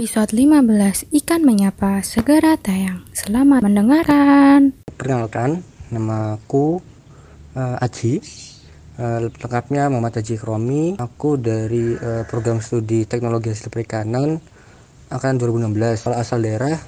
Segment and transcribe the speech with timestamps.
[0.00, 3.04] Episode 15 Ikan Menyapa segera tayang.
[3.12, 4.72] Selamat mendengarkan.
[4.96, 5.60] Perkenalkan,
[5.92, 6.80] namaku
[7.52, 8.24] uh, Aji.
[8.96, 10.96] Uh, lengkapnya Muhammad Aji Kromi.
[10.96, 14.40] Aku dari uh, program studi Teknologi Hasil Perikanan
[15.12, 15.68] akan 2016.
[16.00, 16.80] Kalau asal daerah,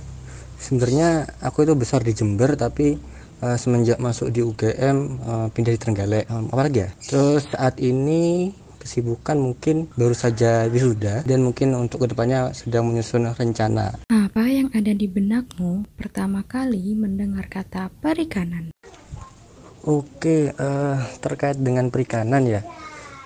[0.56, 2.96] sebenarnya aku itu besar di Jember, tapi
[3.44, 6.32] uh, semenjak masuk di UGM uh, pindah di Trenggalek.
[6.32, 6.90] Um, apalagi ya?
[7.12, 13.30] Terus saat ini kesibukan mungkin baru saja wisuda dan mungkin untuk ke depannya sedang menyusun
[13.30, 14.02] rencana.
[14.10, 18.74] Apa yang ada di benakmu pertama kali mendengar kata perikanan?
[19.86, 22.62] Oke, uh, terkait dengan perikanan ya.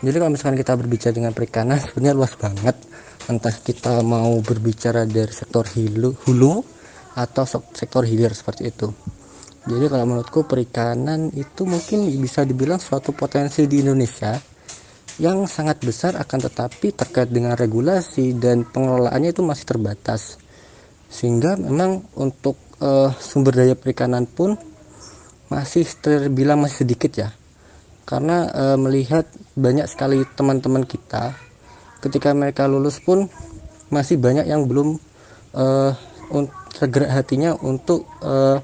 [0.05, 2.77] Jadi kalau misalkan kita berbicara dengan perikanan sebenarnya luas banget.
[3.27, 6.63] Entah kita mau berbicara dari sektor hulu, hulu
[7.17, 7.45] atau
[7.75, 8.93] sektor hilir seperti itu.
[9.67, 14.39] Jadi kalau menurutku perikanan itu mungkin bisa dibilang suatu potensi di Indonesia
[15.17, 20.37] yang sangat besar akan tetapi terkait dengan regulasi dan pengelolaannya itu masih terbatas.
[21.09, 24.61] Sehingga memang untuk uh, sumber daya perikanan pun
[25.49, 27.29] masih terbilang masih sedikit ya.
[28.05, 29.25] Karena uh, melihat
[29.57, 31.33] banyak sekali teman-teman kita
[32.05, 33.27] ketika mereka lulus pun
[33.89, 35.01] masih banyak yang belum
[35.57, 35.93] uh,
[36.77, 38.61] tergerak hatinya untuk uh,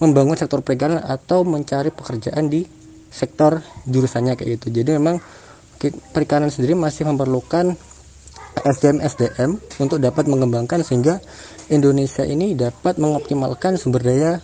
[0.00, 2.64] membangun sektor perikanan atau mencari pekerjaan di
[3.12, 4.82] sektor jurusannya kayak gitu.
[4.82, 5.20] Jadi memang
[5.90, 7.74] perikanan sendiri masih memerlukan
[8.62, 9.50] SDM SDM
[9.82, 11.18] untuk dapat mengembangkan sehingga
[11.72, 14.38] Indonesia ini dapat mengoptimalkan sumber daya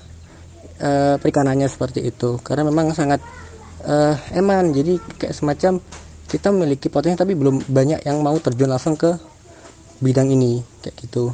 [0.80, 2.40] uh, perikanannya seperti itu.
[2.42, 3.22] Karena memang sangat
[3.84, 4.72] uh, eman.
[4.74, 5.78] Jadi kayak semacam
[6.26, 9.14] kita memiliki potensi tapi belum banyak yang mau terjun langsung ke
[10.02, 10.64] bidang ini.
[10.82, 11.24] Kayak gitu.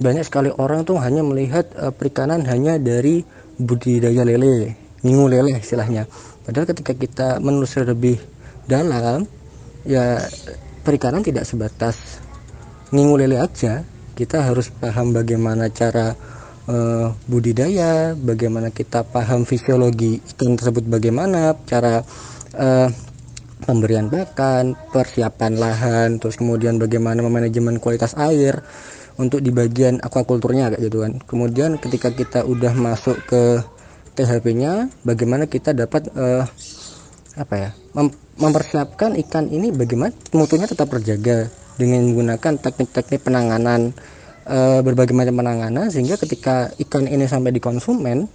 [0.00, 3.26] Banyak sekali orang tuh hanya melihat uh, perikanan hanya dari
[3.58, 6.08] budidaya lele ngingu lele istilahnya.
[6.46, 8.16] Padahal ketika kita menelusuri lebih
[8.66, 9.24] dalam
[9.86, 10.20] ya
[10.82, 12.22] perikanan tidak sebatas
[12.90, 13.82] ngingu lele aja.
[14.16, 16.16] Kita harus paham bagaimana cara
[16.66, 22.00] uh, budidaya bagaimana kita paham fisiologi ikan tersebut bagaimana cara
[22.56, 22.88] uh,
[23.64, 28.60] pemberian pakan persiapan lahan terus kemudian bagaimana memanajemen kualitas air
[29.16, 31.12] untuk di bagian aquakulturnya kayak gitu kan.
[31.24, 33.60] Kemudian ketika kita udah masuk ke
[34.16, 36.44] THP-nya bagaimana kita dapat uh,
[37.36, 41.48] apa ya mem mempersiapkan ikan ini bagaimana mutunya tetap terjaga
[41.80, 43.92] dengan menggunakan teknik-teknik penanganan
[44.44, 48.28] e, berbagai macam penanganan sehingga ketika ikan ini sampai di konsumen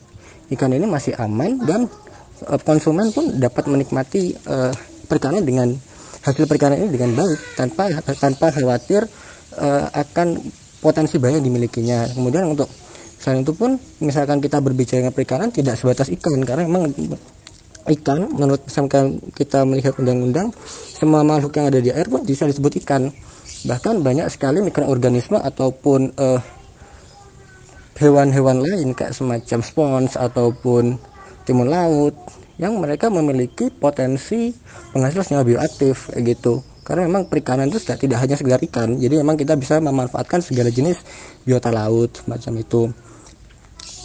[0.53, 1.85] ikan ini masih aman dan
[2.45, 4.55] e, konsumen pun dapat menikmati e,
[5.05, 5.69] perikanan dengan
[6.21, 7.83] hasil perikanan ini dengan baik tanpa
[8.17, 9.05] tanpa khawatir
[9.57, 10.41] e, akan
[10.81, 12.09] potensi bahaya dimilikinya.
[12.17, 12.67] Kemudian untuk
[13.21, 16.89] selain itu pun misalkan kita berbicara dengan perikanan tidak sebatas ikan karena memang
[17.89, 18.29] ikan.
[18.33, 20.53] Menurut misalkan kita melihat undang-undang
[20.93, 23.09] semua makhluk yang ada di air pun bisa disebut ikan.
[23.65, 26.13] Bahkan banyak sekali mikroorganisme ataupun
[28.01, 30.97] hewan hewan-hewan lain kayak semacam spons ataupun
[31.45, 32.17] timun laut
[32.57, 34.53] yang mereka memiliki potensi
[34.93, 36.61] penghasil senyawa bioaktif kayak gitu.
[36.81, 38.97] Karena memang perikanan itu tidak hanya sekedar ikan.
[38.97, 40.97] Jadi memang kita bisa memanfaatkan segala jenis
[41.45, 42.81] biota laut semacam itu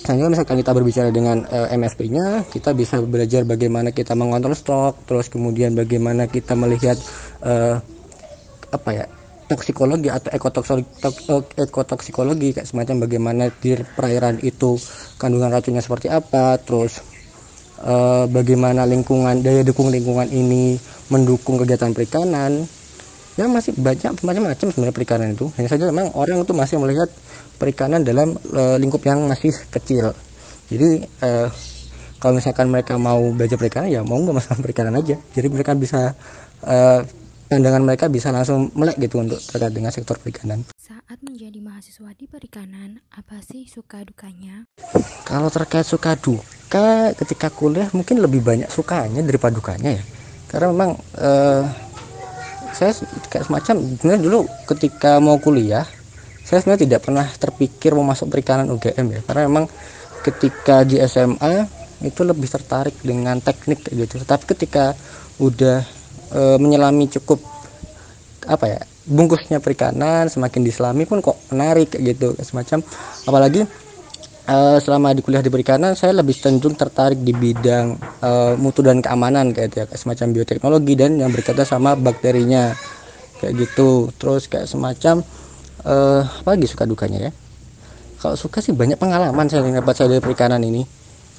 [0.07, 5.03] Misalnya misalkan kita berbicara dengan uh, eh, MSP-nya, kita bisa belajar bagaimana kita mengontrol stok,
[5.03, 6.95] terus kemudian bagaimana kita melihat
[7.43, 7.83] uh,
[8.71, 9.11] apa ya
[9.51, 14.79] toksikologi atau eh, ekotoksikologi kayak semacam bagaimana di perairan itu
[15.19, 17.03] kandungan racunnya seperti apa, terus
[17.83, 20.79] uh, bagaimana lingkungan daya dukung lingkungan ini
[21.11, 22.63] mendukung kegiatan perikanan.
[23.35, 25.51] Ya masih banyak macam-macam sebenarnya perikanan itu.
[25.59, 27.11] Hanya saja memang orang itu masih melihat
[27.57, 30.13] perikanan dalam uh, lingkup yang masih kecil
[30.69, 31.49] jadi uh,
[32.21, 36.15] kalau misalkan mereka mau belajar perikanan ya mau nggak masalah perikanan aja jadi mereka bisa
[36.65, 37.01] uh,
[37.47, 40.67] pandangan mereka bisa langsung melek gitu untuk terkait dengan sektor perikanan.
[40.75, 44.67] Saat menjadi mahasiswa di perikanan, apa sih suka dukanya?
[45.23, 50.03] Kalau terkait suka duka ketika kuliah mungkin lebih banyak sukanya daripada dukanya ya.
[50.51, 50.99] Karena memang
[52.77, 52.93] saya
[53.33, 55.87] kayak semacam sebenarnya dulu ketika mau kuliah
[56.47, 59.67] saya sebenarnya tidak pernah terpikir mau masuk perikanan UGM ya karena memang
[60.23, 61.67] ketika di SMA
[62.05, 64.21] itu lebih tertarik dengan teknik gitu.
[64.23, 64.93] Tapi ketika
[65.43, 65.81] udah
[66.31, 67.41] e, menyelami cukup
[68.47, 72.85] apa ya bungkusnya perikanan semakin diselami pun kok menarik gitu semacam.
[73.25, 73.65] Apalagi
[74.45, 79.01] e, selama di kuliah di perikanan saya lebih cenderung tertarik di bidang e, mutu dan
[79.01, 82.77] keamanan kayak gitu ya semacam bioteknologi dan yang berkaitan sama bakterinya
[83.41, 84.13] kayak gitu.
[84.21, 85.25] Terus kayak semacam
[85.87, 87.33] uh, apa lagi suka dukanya ya?
[88.19, 90.83] Kalau suka sih banyak pengalaman saya dapat saya dari perikanan ini.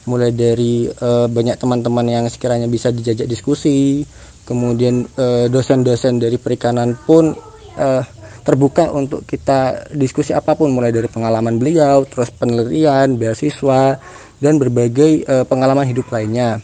[0.08, 4.08] Mulai dari uh, banyak teman-teman yang sekiranya bisa dijajak diskusi
[4.48, 7.36] kemudian dosen dosen-dosen dari perikanan pun
[7.76, 8.04] uh,
[8.48, 14.00] terbuka untuk kita diskusi apa pun mulai dari pengalaman beliau terus penelitian beasiswa
[14.40, 16.64] dan berbagai uh, pengalaman hidup lainnya.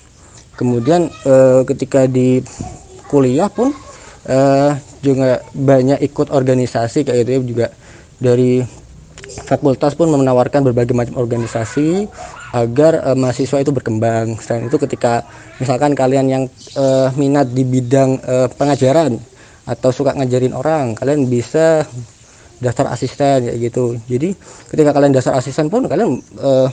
[0.55, 2.39] Kemudian uh, ketika di
[3.11, 3.75] kuliah pun
[4.31, 4.71] uh,
[5.03, 7.67] juga banyak ikut organisasi kayak gitu ya juga
[8.23, 8.63] dari
[9.43, 12.07] fakultas pun menawarkan berbagai macam organisasi
[12.53, 14.37] agar uh, mahasiswa itu berkembang.
[14.39, 15.25] Selain itu ketika
[15.57, 16.43] misalkan kalian yang
[16.77, 19.17] uh, minat di bidang uh, pengajaran
[19.63, 21.87] atau suka ngajarin orang, kalian bisa
[22.63, 23.99] daftar asisten kayak gitu.
[24.07, 24.37] Jadi
[24.71, 26.69] ketika kalian daftar asisten pun kalian uh,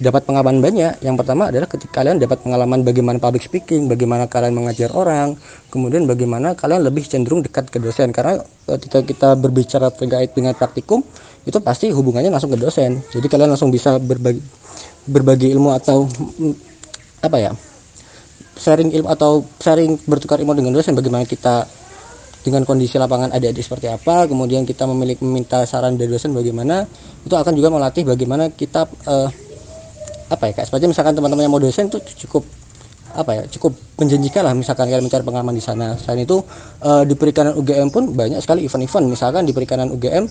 [0.00, 1.02] dapat pengalaman banyak.
[1.04, 5.36] Yang pertama adalah ketika kalian dapat pengalaman bagaimana public speaking, bagaimana kalian mengajar orang,
[5.68, 8.14] kemudian bagaimana kalian lebih cenderung dekat ke dosen.
[8.14, 8.40] Karena
[8.78, 11.04] ketika kita berbicara terkait dengan praktikum,
[11.42, 14.42] itu pasti hubungannya langsung ke dosen jadi kalian langsung bisa berbagi
[15.10, 16.54] berbagi ilmu atau mm,
[17.26, 17.52] apa ya
[18.54, 21.66] sharing ilmu atau sharing bertukar ilmu dengan dosen bagaimana kita
[22.42, 26.86] dengan kondisi lapangan adik-adik seperti apa kemudian kita memiliki meminta saran dari dosen bagaimana
[27.26, 29.30] itu akan juga melatih bagaimana kita uh,
[30.32, 32.48] apa ya kayak misalkan teman-teman yang mau dosen itu cukup
[33.12, 36.00] apa ya cukup menjanjikan lah misalkan kalian mencari pengalaman di sana.
[36.00, 36.40] Selain itu
[36.80, 39.04] uh, di perikanan UGM pun banyak sekali event-event.
[39.12, 40.24] Misalkan di perikanan UGM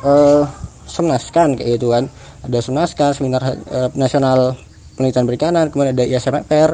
[0.00, 0.48] uh,
[0.88, 2.08] semnaskan kayak gitu kan.
[2.48, 4.56] Ada semnaskan seminar uh, nasional
[4.94, 6.70] penelitian perikanan kemudian ada ISMPR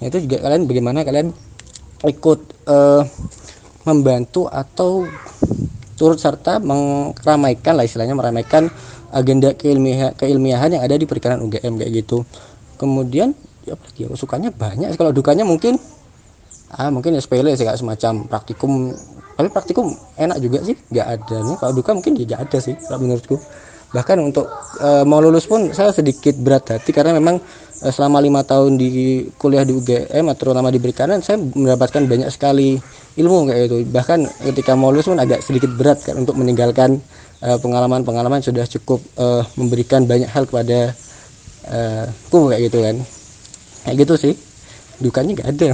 [0.00, 1.32] nah, itu juga kalian bagaimana kalian
[2.04, 3.02] ikut uh,
[3.88, 5.08] membantu atau
[5.96, 8.68] turut serta meramaikan lah istilahnya meramaikan
[9.16, 12.28] agenda keilmiahan, keilmiahan yang ada di perikanan UGM kayak gitu.
[12.76, 13.32] Kemudian
[13.64, 15.80] ya ya sukanya banyak kalau dukanya mungkin
[16.70, 18.92] ah mungkin ya sepele sih kayak semacam praktikum.
[19.36, 21.56] Tapi praktikum enak juga sih nggak ada nih.
[21.56, 23.36] Kalau duka mungkin ya ada sih kalau menurutku.
[23.86, 24.50] Bahkan untuk
[24.82, 27.38] e, mau lulus pun saya sedikit berat hati karena memang
[27.80, 32.28] e, selama lima tahun di kuliah di UGM atau terutama di perikanan saya mendapatkan banyak
[32.28, 32.76] sekali
[33.16, 37.00] ilmu kayak itu bahkan ketika mau lulus pun agak sedikit berat kan untuk meninggalkan
[37.40, 39.26] pengalaman-pengalaman sudah cukup e,
[39.60, 40.96] memberikan banyak hal kepada
[41.68, 41.78] e,
[42.32, 42.96] ku kayak gitu kan
[43.84, 44.34] kayak gitu sih
[45.00, 45.68] dukanya nggak ada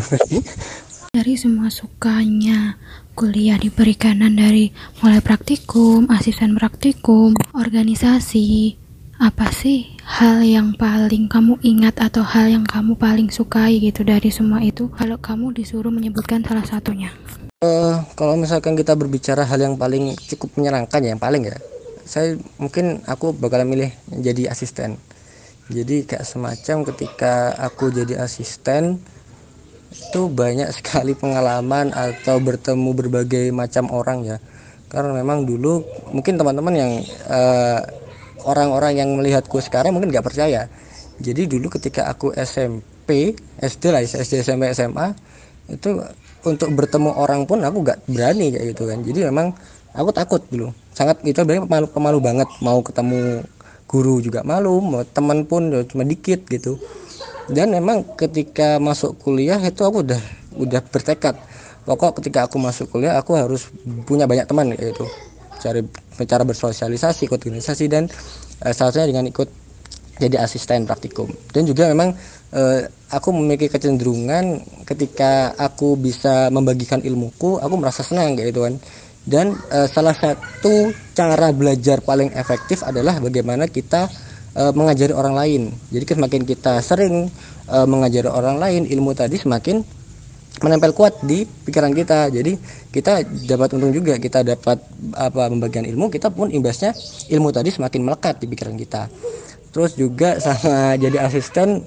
[1.17, 2.81] dari semua sukanya
[3.13, 4.73] kuliah di perikanan dari
[5.05, 8.81] mulai praktikum, asisten praktikum, organisasi.
[9.21, 14.33] Apa sih hal yang paling kamu ingat atau hal yang kamu paling sukai gitu dari
[14.33, 14.89] semua itu?
[14.97, 17.13] Kalau kamu disuruh menyebutkan salah satunya.
[17.63, 21.55] Uh, kalau misalkan kita berbicara hal yang paling cukup menyenangkan ya, yang paling ya,
[22.03, 24.99] saya mungkin aku bakal milih jadi asisten.
[25.71, 28.99] Jadi kayak semacam ketika aku jadi asisten,
[29.93, 34.39] itu banyak sekali pengalaman atau bertemu berbagai macam orang ya
[34.93, 35.81] karena memang dulu
[36.13, 36.93] mungkin teman-teman yang
[37.33, 37.81] eh,
[38.45, 40.69] orang-orang yang melihatku sekarang mungkin nggak percaya
[41.17, 45.17] jadi dulu ketika aku SMP SD lah SD SMP SMA
[45.73, 45.97] itu
[46.43, 48.99] untuk bertemu orang pun aku nggak berani kayak gitu kan.
[49.03, 49.55] Jadi memang
[49.95, 50.75] aku takut dulu.
[50.93, 52.49] Sangat itu sebenarnya pemalu pemalu banget.
[52.61, 53.47] Mau ketemu
[53.87, 56.81] guru juga malu mau teman pun cuma dikit gitu.
[57.53, 60.23] Dan memang ketika masuk kuliah itu aku udah
[60.57, 61.37] udah bertekad.
[61.83, 63.69] Pokok ketika aku masuk kuliah aku harus
[64.07, 65.05] punya banyak teman yaitu
[65.63, 65.83] cari
[66.27, 68.11] cara bersosialisasi ikut organisasi dan
[68.75, 69.49] salah satunya dengan ikut
[70.19, 71.31] jadi asisten praktikum.
[71.51, 72.15] Dan juga memang
[72.53, 72.81] uh,
[73.13, 78.77] aku memiliki kecenderungan ketika aku bisa membagikan ilmuku aku merasa senang gitu kan
[79.29, 84.11] dan uh, salah satu cara belajar paling efektif adalah bagaimana kita
[84.57, 85.63] e, mengajari orang lain.
[85.93, 87.29] Jadi semakin kita sering
[87.69, 89.81] e, mengajari orang lain, ilmu tadi semakin
[90.63, 92.29] menempel kuat di pikiran kita.
[92.33, 92.57] Jadi
[92.93, 94.79] kita dapat untung juga, kita dapat
[95.17, 96.93] apa pembagian ilmu, kita pun imbasnya
[97.33, 99.09] ilmu tadi semakin melekat di pikiran kita.
[99.73, 101.83] Terus juga sama jadi asisten,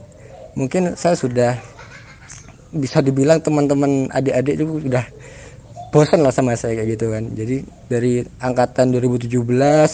[0.55, 1.59] mungkin saya sudah
[2.75, 5.05] bisa dibilang teman-teman adik-adik itu sudah
[5.95, 7.23] bosan lah sama saya kayak gitu kan.
[7.31, 9.31] Jadi dari angkatan 2017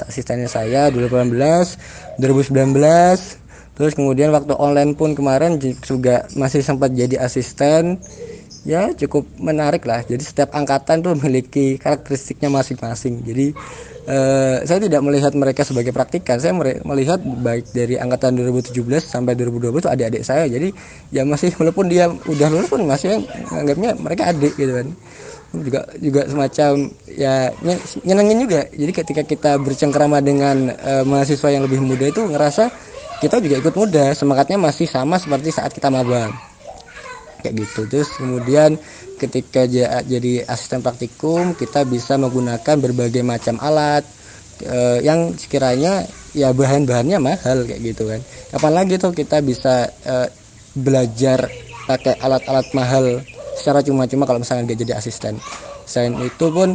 [0.02, 8.02] asistennya saya 2018 2019 terus kemudian waktu online pun kemarin juga masih sempat jadi asisten.
[8.62, 10.06] Ya cukup menarik lah.
[10.06, 13.26] Jadi setiap angkatan tuh memiliki karakteristiknya masing-masing.
[13.26, 13.58] Jadi
[14.08, 16.42] eh, saya tidak melihat mereka sebagai praktikan.
[16.42, 16.56] Saya
[16.86, 20.46] melihat baik dari angkatan 2017 sampai 2020 itu adik-adik saya.
[20.50, 20.74] Jadi
[21.14, 24.88] ya masih walaupun dia udah lulus pun masih anggapnya mereka adik gitu kan.
[25.52, 26.72] Juga juga semacam
[27.12, 27.52] ya
[28.08, 28.62] nyenengin juga.
[28.72, 32.72] Jadi ketika kita bercengkrama dengan uh, mahasiswa yang lebih muda itu ngerasa
[33.20, 34.16] kita juga ikut muda.
[34.18, 36.32] Semangatnya masih sama seperti saat kita maba.
[37.44, 37.82] Kayak gitu.
[37.90, 38.80] Terus kemudian
[39.22, 39.70] ketika
[40.02, 44.02] jadi asisten praktikum kita bisa menggunakan berbagai macam alat
[44.66, 48.22] uh, yang sekiranya ya bahan-bahannya mahal kayak gitu kan.
[48.50, 50.28] Kapan lagi tuh kita bisa uh,
[50.74, 51.52] belajar
[51.86, 53.20] pakai alat-alat mahal
[53.58, 55.36] secara cuma-cuma kalau misalnya gak jadi asisten.
[55.84, 56.74] Selain itu pun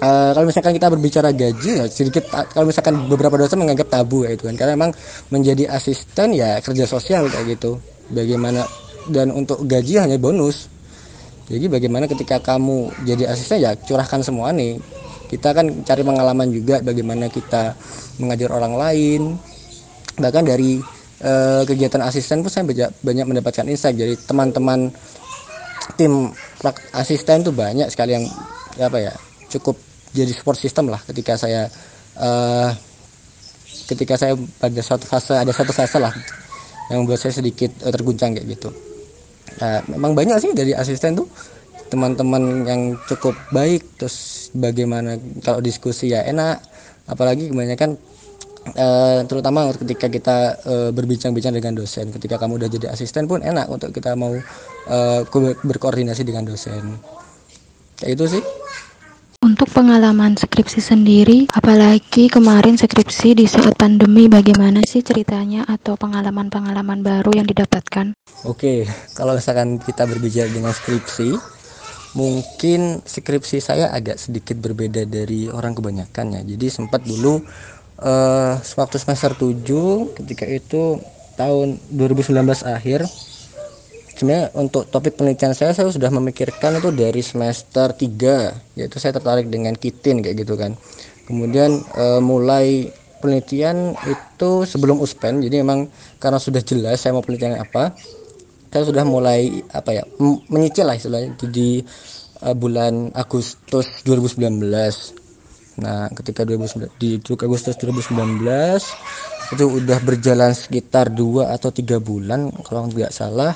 [0.00, 4.32] uh, kalau misalkan kita berbicara gaji ya sedikit kalau misalkan beberapa dosen menganggap tabu ya
[4.32, 4.56] itu kan.
[4.56, 4.92] Karena memang
[5.28, 7.76] menjadi asisten ya kerja sosial kayak gitu.
[8.10, 8.66] Bagaimana
[9.10, 10.69] dan untuk gaji hanya bonus
[11.50, 14.78] jadi bagaimana ketika kamu jadi asisten ya curahkan semua nih.
[15.26, 17.74] Kita kan cari pengalaman juga bagaimana kita
[18.22, 19.22] mengajar orang lain.
[20.14, 20.78] Bahkan dari
[21.26, 22.66] uh, kegiatan asisten pun saya
[23.02, 23.98] banyak, mendapatkan insight.
[23.98, 24.94] Jadi teman-teman
[25.98, 26.30] tim
[26.94, 28.26] asisten tuh banyak sekali yang
[28.78, 29.12] apa ya
[29.50, 29.74] cukup
[30.14, 31.66] jadi support system lah ketika saya
[32.14, 32.70] uh,
[33.90, 36.14] ketika saya pada suatu fase ada satu fase lah
[36.94, 38.70] yang membuat saya sedikit uh, terguncang kayak gitu.
[39.60, 41.28] Nah, memang banyak sih dari asisten tuh.
[41.90, 46.62] Teman-teman yang cukup baik terus bagaimana kalau diskusi ya enak.
[47.10, 47.98] Apalagi kebanyakan
[48.78, 52.14] uh, terutama ketika kita uh, berbincang-bincang dengan dosen.
[52.14, 54.32] Ketika kamu udah jadi asisten pun enak untuk kita mau
[54.88, 55.20] uh,
[55.66, 56.96] berkoordinasi dengan dosen.
[58.00, 58.42] Kayak itu sih
[59.60, 67.04] untuk pengalaman skripsi sendiri, apalagi kemarin skripsi di saat pandemi, bagaimana sih ceritanya atau pengalaman-pengalaman
[67.04, 68.16] baru yang didapatkan?
[68.48, 71.36] Oke, kalau misalkan kita berbicara dengan skripsi,
[72.16, 76.56] mungkin skripsi saya agak sedikit berbeda dari orang kebanyakan ya.
[76.56, 77.44] Jadi sempat dulu
[78.00, 81.04] uh, waktu semester 7 ketika itu
[81.36, 82.32] tahun 2019
[82.64, 83.04] akhir
[84.20, 89.48] sebenarnya untuk topik penelitian saya saya sudah memikirkan itu dari semester 3 yaitu saya tertarik
[89.48, 90.76] dengan kitin kayak gitu kan.
[91.24, 95.86] Kemudian e, mulai penelitian itu sebelum uspen jadi memang
[96.16, 97.92] karena sudah jelas saya mau penelitian apa
[98.72, 100.02] saya sudah mulai apa ya
[100.48, 101.84] menyicil lah istilahnya di,
[102.40, 104.40] uh, bulan Agustus 2019
[105.80, 108.40] nah ketika 2019 di Agustus 2019
[109.50, 113.52] itu udah berjalan sekitar dua atau tiga bulan kalau nggak salah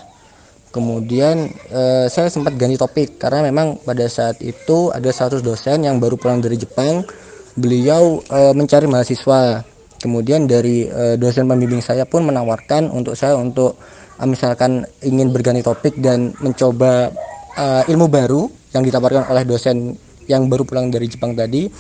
[0.75, 6.03] kemudian eh, saya sempat ganti topik karena memang pada saat itu ada satu dosen yang
[6.03, 7.07] baru pulang dari Jepang.
[7.55, 9.63] Beliau eh, mencari mahasiswa.
[10.03, 13.79] Kemudian dari eh, dosen pembimbing saya pun menawarkan untuk saya untuk
[14.27, 17.11] misalkan ingin berganti topik dan mencoba
[17.87, 19.95] ilmu baru yang ditawarkan oleh dosen
[20.27, 21.71] yang baru pulang dari Jepang tadi.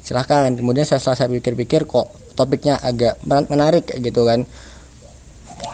[0.00, 0.48] Silahkan.
[0.56, 4.48] Kemudian saya setelah pikir-pikir kok topiknya agak menarik gitu kan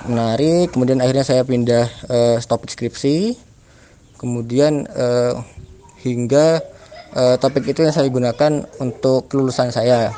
[0.09, 0.73] menarik.
[0.73, 3.37] Kemudian akhirnya saya pindah uh, topik skripsi.
[4.21, 5.41] Kemudian uh,
[6.01, 6.61] hingga
[7.17, 10.13] uh, topik itu yang saya gunakan untuk kelulusan saya.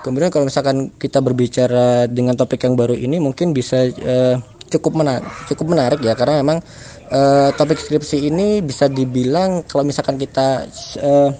[0.00, 5.28] Kemudian kalau misalkan kita berbicara dengan topik yang baru ini mungkin bisa uh, cukup menarik
[5.50, 6.16] cukup menarik ya.
[6.16, 6.58] Karena memang
[7.12, 10.64] uh, topik skripsi ini bisa dibilang kalau misalkan kita
[11.04, 11.30] uh,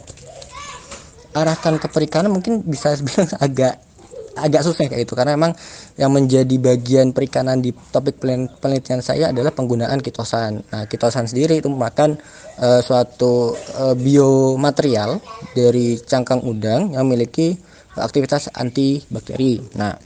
[1.34, 3.89] arahkan ke perikanan mungkin bisa bilang agak
[4.38, 5.52] agak susah kayak itu karena memang
[5.98, 8.22] yang menjadi bagian perikanan di topik
[8.60, 10.62] penelitian saya adalah penggunaan kitosan.
[10.70, 12.14] Nah, kitosan sendiri itu merupakan
[12.62, 15.18] uh, suatu uh, biomaterial
[15.56, 17.58] dari cangkang udang yang memiliki
[17.98, 19.58] aktivitas antibakteri.
[19.74, 19.98] Nah,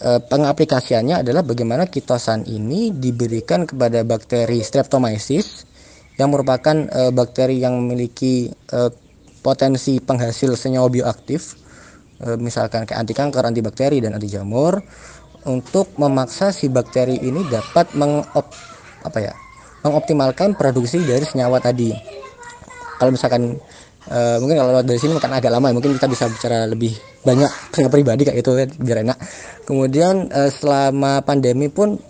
[0.00, 5.68] uh, pengaplikasiannya adalah bagaimana kitosan ini diberikan kepada bakteri Streptomyces
[6.14, 8.46] yang merupakan bakteri yang memiliki
[9.42, 11.63] potensi penghasil senyawa bioaktif
[12.20, 14.78] e, misalkan kayak anti kanker, anti bakteri dan anti jamur
[15.44, 18.48] untuk memaksa si bakteri ini dapat mengop
[19.04, 19.34] apa ya
[19.84, 21.92] mengoptimalkan produksi dari senyawa tadi.
[22.96, 23.60] Kalau misalkan
[24.08, 27.92] e, mungkin kalau dari sini mungkin agak lama mungkin kita bisa bicara lebih banyak saya
[27.92, 29.18] pribadi kayak itu ya, biar enak.
[29.68, 32.00] Kemudian e, selama pandemi pun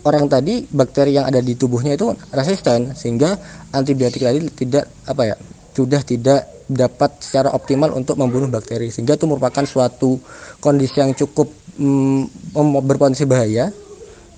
[0.04, 3.40] orang tadi bakteri yang ada di tubuhnya itu resisten sehingga
[3.72, 5.36] antibiotik tadi tidak apa ya
[5.74, 8.88] sudah tidak dapat secara optimal untuk membunuh bakteri.
[8.88, 10.16] Sehingga itu merupakan suatu
[10.62, 13.68] kondisi yang cukup mm, berpotensi bahaya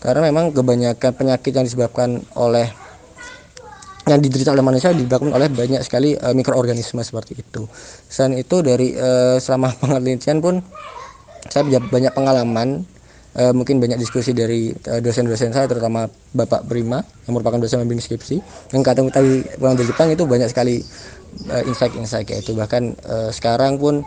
[0.03, 2.71] karena memang kebanyakan penyakit yang disebabkan oleh
[4.07, 7.67] yang diderita oleh manusia disebabkan oleh banyak sekali uh, mikroorganisme seperti itu.
[8.07, 10.63] Selain itu dari uh, selama penelitian pun
[11.51, 12.87] saya banyak pengalaman
[13.35, 18.39] uh, mungkin banyak diskusi dari dosen-dosen saya terutama Bapak Prima yang merupakan dosen pembimbing skripsi
[18.75, 20.83] yang kata tadi pulang dari Jepang itu banyak sekali
[21.47, 24.03] insight-insight kayak itu bahkan uh, sekarang pun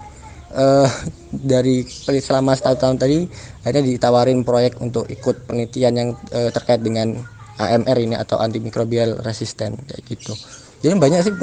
[0.56, 0.90] uh,
[1.52, 1.86] dari
[2.20, 3.18] selama setahun tahun tadi
[3.64, 7.20] akhirnya ditawarin proyek untuk ikut penelitian yang uh, terkait dengan
[7.60, 10.32] AMR ini atau antimikrobial resisten kayak gitu.
[10.80, 11.34] Jadi banyak sih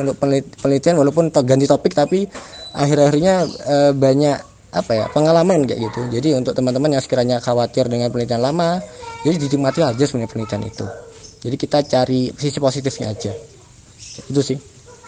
[0.57, 2.25] penelitian walaupun ganti topik tapi
[2.73, 4.37] akhir-akhirnya e, banyak
[4.73, 6.01] apa ya pengalaman kayak gitu.
[6.09, 8.81] Jadi untuk teman-teman yang sekiranya khawatir dengan penelitian lama
[9.29, 10.87] jadi dinikmati aja sebenarnya penelitian itu.
[11.45, 13.33] Jadi kita cari sisi positifnya aja.
[14.25, 14.57] Itu sih.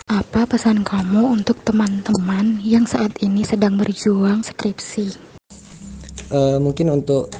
[0.08, 5.28] Apa pesan kamu untuk teman-teman yang saat ini sedang berjuang skripsi?
[6.28, 7.32] Uh, mungkin untuk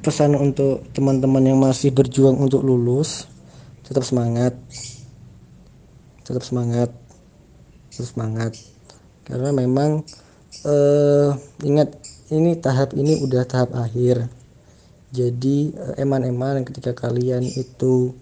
[0.00, 3.28] pesan untuk teman-teman yang masih berjuang untuk lulus
[3.84, 4.56] tetap semangat.
[6.24, 6.88] Tetap semangat.
[7.92, 8.52] Tetap semangat.
[9.28, 10.00] Karena memang
[10.64, 12.00] uh, ingat
[12.32, 14.24] ini tahap ini udah tahap akhir.
[15.12, 18.16] Jadi uh, eman-eman ketika kalian itu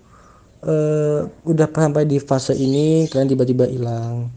[0.67, 4.33] uh, udah sampai di fase ini kalian tiba-tiba hilang.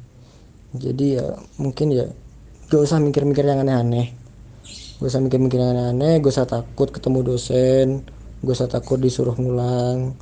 [0.77, 2.05] Jadi ya mungkin ya
[2.69, 4.20] gak usah mikir-mikir yang aneh-aneh
[5.01, 8.05] gue usah mikir-mikir aneh-aneh gue usah takut ketemu dosen
[8.41, 10.17] gue usah takut disuruh ngulang.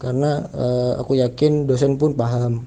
[0.00, 2.64] Karena uh, aku yakin dosen pun paham.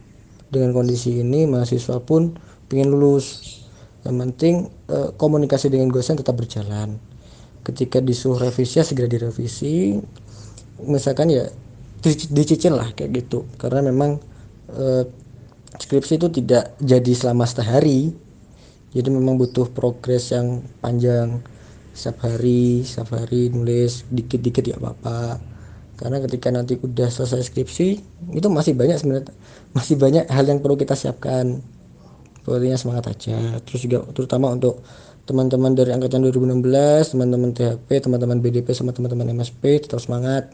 [0.52, 2.38] Dengan kondisi ini mahasiswa pun
[2.70, 3.60] ingin lulus.
[4.06, 4.56] Yang penting
[4.92, 7.02] uh, komunikasi dengan dosen tetap berjalan.
[7.66, 9.98] Ketika disuruh revisi ya segera direvisi.
[10.86, 11.50] Misalkan ya
[12.04, 13.50] dicicil lah kayak gitu.
[13.58, 14.22] Karena memang
[14.76, 15.04] uh,
[15.82, 18.12] skripsi itu tidak jadi selama sehari
[18.92, 21.40] jadi memang butuh progres yang panjang.
[21.92, 25.40] Setiap hari setiap hari nulis dikit-dikit ya apa-apa.
[25.96, 27.88] Karena ketika nanti udah selesai skripsi
[28.36, 29.32] itu masih banyak sebenarnya
[29.72, 31.64] masih banyak hal yang perlu kita siapkan.
[32.44, 33.64] Pokoknya semangat aja.
[33.64, 34.84] Terus juga terutama untuk
[35.24, 40.52] teman-teman dari angkatan 2016 teman-teman THP teman-teman BDP sama teman-teman MSP tetap semangat.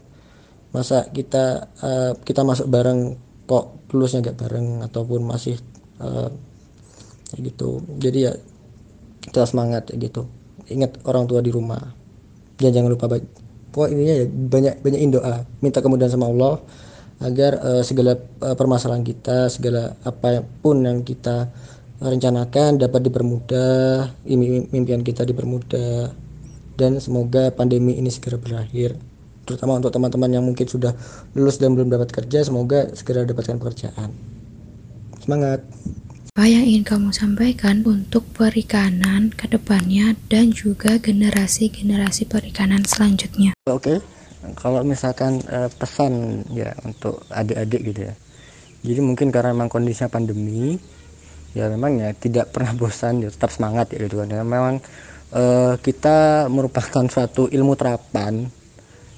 [0.70, 5.56] Masa kita uh, kita masuk bareng kok lulusnya gak bareng ataupun masih
[6.04, 6.28] uh,
[7.36, 7.84] gitu.
[8.00, 8.32] Jadi ya
[9.20, 10.22] kita semangat kayak gitu.
[10.72, 11.80] Ingat orang tua di rumah.
[12.58, 13.24] Dan jangan lupa baik
[13.68, 15.44] pokok ininya ya banyak banyak doa.
[15.60, 16.58] Minta kemudahan sama Allah
[17.22, 21.50] agar uh, segala uh, permasalahan kita segala apa pun yang kita
[21.98, 26.10] rencanakan dapat dipermudah impian kita dipermudah.
[26.78, 28.94] Dan semoga pandemi ini segera berakhir.
[29.42, 30.94] Terutama untuk teman-teman yang mungkin sudah
[31.34, 34.14] lulus dan belum dapat kerja semoga segera dapatkan pekerjaan.
[35.18, 35.66] Semangat
[36.38, 43.58] apa yang ingin kamu sampaikan untuk perikanan ke depannya dan juga generasi-generasi perikanan selanjutnya?
[43.66, 43.98] Oke, okay.
[44.54, 48.14] kalau misalkan uh, pesan ya untuk adik-adik gitu ya.
[48.86, 50.78] Jadi mungkin karena memang kondisinya pandemi,
[51.58, 54.30] ya memang ya tidak pernah bosan, ya tetap semangat ya gitu kan.
[54.30, 54.78] Ya, memang
[55.34, 58.46] uh, kita merupakan suatu ilmu terapan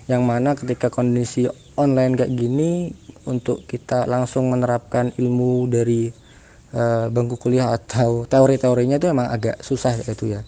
[0.08, 1.44] yang mana ketika kondisi
[1.76, 2.96] online kayak gini
[3.28, 6.29] untuk kita langsung menerapkan ilmu dari
[6.74, 10.42] uh, bangku kuliah atau teori-teorinya itu emang agak susah itu ya.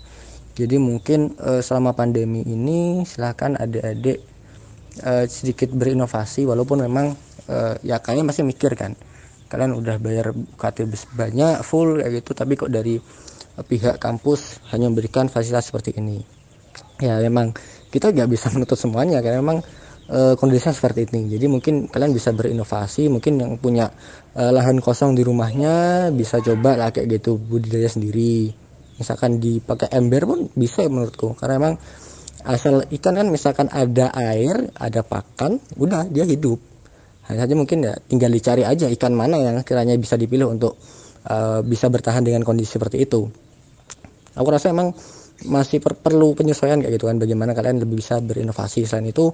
[0.53, 4.21] Jadi mungkin uh, selama pandemi ini silahkan adik-adik
[5.01, 7.17] uh, sedikit berinovasi walaupun memang
[7.49, 8.93] uh, ya kalian masih mikir kan
[9.49, 12.97] kalian udah bayar UKT banyak full kayak gitu tapi kok dari
[13.53, 16.25] pihak kampus hanya memberikan fasilitas seperti ini.
[17.05, 17.53] Ya memang
[17.93, 19.61] kita nggak bisa menutup semuanya karena memang
[20.09, 21.37] e, kondisinya seperti ini.
[21.37, 23.91] Jadi mungkin kalian bisa berinovasi mungkin yang punya
[24.35, 28.55] e, lahan kosong di rumahnya bisa coba lah kayak gitu budidaya sendiri.
[28.99, 31.35] Misalkan dipakai ember pun bisa menurutku.
[31.39, 31.75] Karena emang
[32.43, 36.59] asal ikan kan misalkan ada air ada pakan udah dia hidup.
[37.31, 40.75] Hanya saja mungkin ya tinggal dicari aja ikan mana yang kiranya bisa dipilih untuk
[41.31, 43.31] uh, bisa bertahan dengan kondisi seperti itu.
[44.35, 44.91] Aku rasa emang
[45.47, 48.87] masih per perlu penyesuaian kayak gitu kan bagaimana kalian lebih bisa berinovasi.
[48.87, 49.31] Selain itu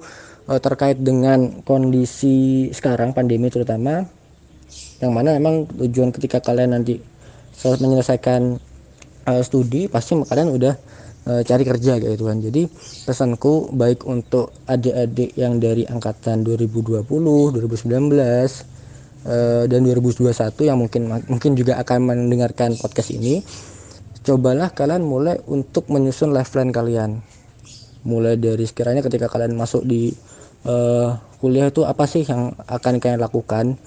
[0.48, 4.04] uh, terkait dengan kondisi sekarang pandemi terutama
[5.00, 7.00] yang mana memang tujuan ketika kalian nanti
[7.54, 8.58] selesai menyelesaikan
[9.28, 10.74] uh, studi pasti kalian udah
[11.28, 12.38] uh, cari kerja kayak gitu kan.
[12.40, 12.62] Jadi
[13.04, 18.78] pesanku baik untuk adik-adik yang dari angkatan 2020 2019
[19.28, 20.30] Uh, dan 2021
[20.62, 23.42] yang mungkin mungkin juga akan mendengarkan podcast ini
[24.28, 27.24] cobalah kalian mulai untuk menyusun lifeline kalian.
[28.04, 30.12] Mulai dari sekiranya ketika kalian masuk di
[30.68, 33.80] uh, kuliah itu apa sih yang akan kalian lakukan?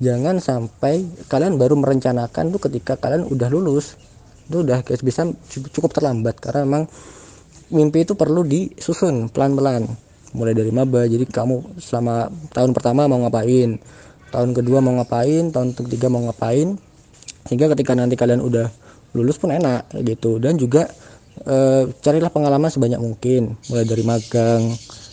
[0.00, 4.00] Jangan sampai kalian baru merencanakan tuh ketika kalian udah lulus.
[4.48, 5.28] Itu udah bisa
[5.76, 6.84] cukup terlambat karena memang
[7.68, 9.84] mimpi itu perlu disusun pelan-pelan.
[10.32, 13.76] Mulai dari maba jadi kamu selama tahun pertama mau ngapain
[14.32, 16.80] tahun kedua mau ngapain tahun ketiga mau ngapain
[17.44, 18.72] sehingga ketika nanti kalian udah
[19.12, 20.36] lulus pun enak gitu.
[20.42, 20.88] Dan juga
[21.44, 23.56] e, carilah pengalaman sebanyak mungkin.
[23.68, 24.72] Mulai dari magang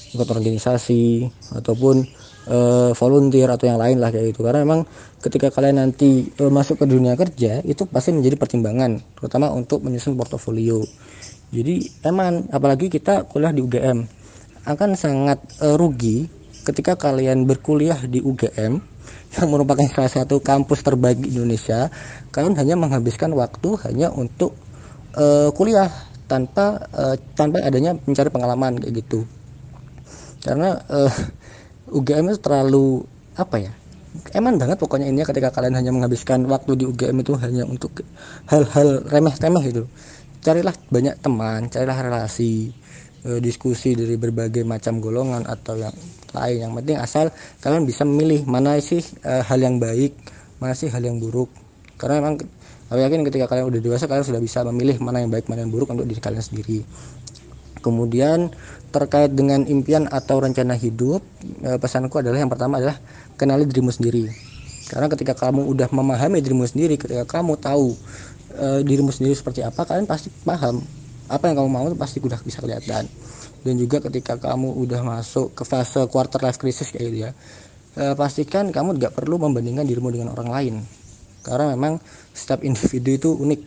[0.09, 1.29] ikut organisasi
[1.61, 2.01] ataupun
[2.49, 4.41] uh, volunteer atau yang lain lah kayak gitu.
[4.41, 4.81] Karena memang
[5.21, 10.17] ketika kalian nanti uh, masuk ke dunia kerja itu pasti menjadi pertimbangan terutama untuk menyusun
[10.17, 10.81] portofolio.
[11.49, 14.05] Jadi emang apalagi kita kuliah di UGM
[14.69, 16.29] akan sangat uh, rugi
[16.65, 18.98] ketika kalian berkuliah di UGM
[19.37, 21.93] yang merupakan salah satu kampus terbaik di Indonesia
[22.33, 24.57] kalian hanya menghabiskan waktu hanya untuk
[25.13, 25.89] uh, kuliah
[26.25, 29.25] tanpa uh, tanpa adanya mencari pengalaman kayak gitu.
[30.41, 31.13] Karena uh,
[31.93, 33.05] UGM itu terlalu
[33.37, 33.71] apa ya
[34.33, 38.01] eman banget pokoknya ini ketika kalian hanya menghabiskan waktu di UGM itu hanya untuk
[38.49, 39.83] hal-hal remeh-temeh itu
[40.41, 42.73] carilah banyak teman carilah relasi
[43.37, 45.93] diskusi dari berbagai macam golongan atau yang
[46.33, 46.57] lain.
[46.69, 47.25] Yang penting asal
[47.63, 50.13] kalian bisa memilih mana sih e, hal yang baik
[50.59, 51.49] mana sih hal yang buruk.
[51.95, 52.43] Karena memang
[52.91, 55.71] aku yakin ketika kalian udah dewasa kalian sudah bisa memilih mana yang baik mana yang
[55.71, 56.83] buruk untuk diri kalian sendiri.
[57.79, 58.51] Kemudian
[58.91, 61.23] terkait dengan impian atau rencana hidup
[61.63, 62.99] eh, pesanku adalah yang pertama adalah
[63.39, 64.27] kenali dirimu sendiri.
[64.89, 67.93] Karena ketika kamu udah memahami dirimu sendiri ketika kamu tahu
[68.57, 70.81] e, dirimu sendiri seperti apa kalian pasti paham.
[71.29, 73.05] Apa yang kamu mau pasti udah bisa kelihatan
[73.63, 77.31] dan juga ketika kamu udah masuk ke fase quarter life crisis kayak gitu ya
[77.99, 80.75] e, pastikan kamu tidak perlu membandingkan dirimu dengan orang lain.
[81.43, 81.99] Karena memang
[82.35, 83.61] setiap individu itu unik.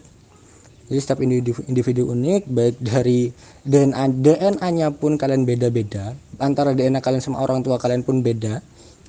[0.93, 3.33] Jadi setiap individu, individu unik baik dari
[3.65, 8.61] DNA DNA-nya pun kalian beda-beda antara DNA kalian sama orang tua kalian pun beda.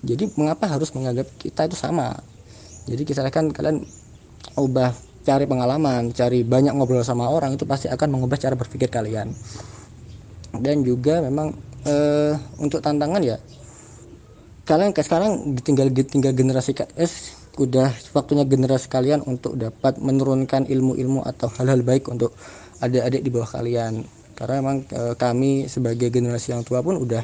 [0.03, 2.15] Jadi mengapa harus menganggap kita itu sama?
[2.87, 3.83] Jadi misalkan kalian
[4.59, 4.91] ubah
[5.23, 9.31] cari pengalaman cari banyak ngobrol sama orang itu pasti akan mengubah cara berpikir kalian
[10.57, 11.53] dan juga memang
[11.85, 13.37] eh, untuk tantangan ya
[14.63, 21.21] kalian kayak sekarang tinggal tinggal generasi S udah waktunya generasi kalian untuk dapat menurunkan ilmu-ilmu
[21.21, 22.33] atau hal-hal baik untuk
[22.81, 24.01] adik-adik di bawah kalian.
[24.33, 27.21] Karena memang e, kami sebagai generasi yang tua pun udah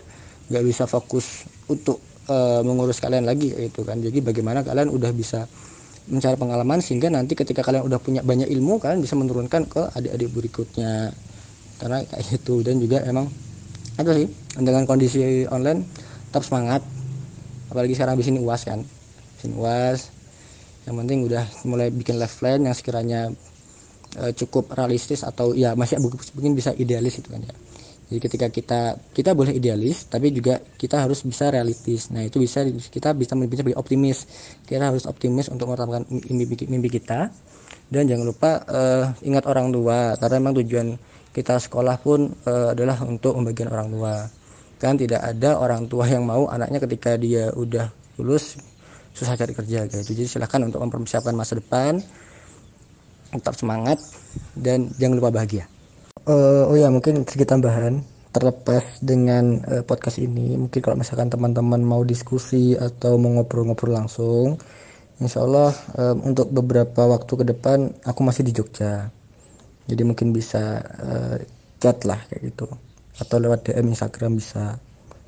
[0.53, 1.97] nggak bisa fokus untuk
[2.29, 3.97] e, mengurus kalian lagi itu kan.
[3.97, 5.49] Jadi bagaimana kalian udah bisa
[6.09, 10.29] mencari pengalaman sehingga nanti ketika kalian udah punya banyak ilmu kalian bisa menurunkan ke adik-adik
[10.33, 11.13] berikutnya
[11.79, 12.61] karena kayak gitu.
[12.61, 13.31] Dan juga emang
[13.95, 14.27] ada sih
[14.59, 15.87] dengan kondisi online
[16.29, 16.83] tetap semangat.
[17.71, 18.83] Apalagi sekarang di sini uas kan.
[19.39, 20.19] Sini uas
[20.89, 23.29] yang penting udah mulai bikin live plan yang sekiranya
[24.17, 27.53] uh, cukup realistis atau ya masih mungkin bisa idealis itu kan ya.
[28.09, 28.81] Jadi ketika kita
[29.13, 32.09] kita boleh idealis tapi juga kita harus bisa realistis.
[32.09, 34.25] Nah itu bisa kita bisa bisa lebih optimis.
[34.65, 37.29] Kita harus optimis untuk mengutamakan mimpi, mimpi kita.
[37.85, 40.17] Dan jangan lupa uh, ingat orang tua.
[40.17, 40.87] Karena memang tujuan
[41.39, 44.27] kita sekolah pun uh, adalah untuk membagian orang tua.
[44.75, 47.87] Kan tidak ada orang tua yang mau anaknya ketika dia udah
[48.19, 48.59] lulus
[49.15, 50.03] susah cari kerja gitu.
[50.03, 52.03] Jadi silahkan untuk mempersiapkan masa depan
[53.31, 54.03] tetap semangat
[54.59, 55.63] dan jangan lupa bahagia.
[56.27, 58.03] Uh, oh ya mungkin sedikit tambahan
[58.35, 60.59] terlepas dengan uh, podcast ini.
[60.59, 64.59] Mungkin kalau misalkan teman-teman mau diskusi atau mau ngobrol-ngobrol langsung
[65.19, 69.11] Insya Allah um, untuk beberapa waktu ke depan aku masih di Jogja
[69.89, 71.35] jadi mungkin bisa uh,
[71.81, 72.69] chat lah kayak gitu.
[73.17, 74.77] Atau lewat DM Instagram bisa.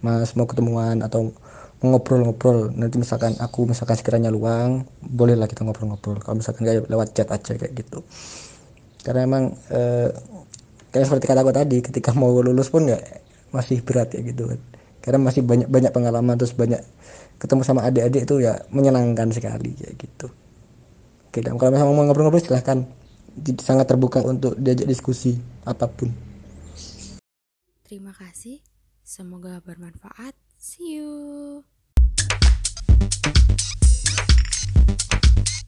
[0.02, 1.34] Mas mau ketemuan atau
[1.82, 2.70] ngobrol-ngobrol.
[2.78, 6.22] Nanti misalkan aku misalkan sekiranya luang bolehlah kita ngobrol-ngobrol.
[6.22, 8.06] Kalau misalkan kayak lewat chat aja kayak gitu.
[9.02, 9.44] Karena emang
[9.74, 10.14] eh,
[10.94, 13.02] kayak seperti kata aku tadi ketika mau lulus pun ya
[13.50, 14.60] masih berat ya gitu kan.
[15.02, 16.82] Karena masih banyak banyak pengalaman terus banyak
[17.42, 20.30] ketemu sama adik-adik itu ya menyenangkan sekali kayak gitu.
[21.34, 22.86] Oke dan kalau misalnya mau ngobrol-ngobrol silahkan
[23.62, 26.12] sangat terbuka untuk diajak diskusi apa pun.
[27.86, 28.64] Terima kasih.
[29.04, 30.32] Semoga bermanfaat.
[30.56, 31.66] See you.